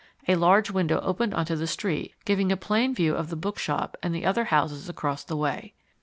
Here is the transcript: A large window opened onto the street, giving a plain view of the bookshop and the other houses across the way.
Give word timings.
A 0.27 0.33
large 0.33 0.71
window 0.71 0.99
opened 1.01 1.35
onto 1.35 1.55
the 1.55 1.67
street, 1.67 2.15
giving 2.25 2.51
a 2.51 2.57
plain 2.57 2.95
view 2.95 3.13
of 3.13 3.29
the 3.29 3.35
bookshop 3.35 3.95
and 4.01 4.15
the 4.15 4.25
other 4.25 4.45
houses 4.45 4.89
across 4.89 5.23
the 5.23 5.37
way. 5.37 5.75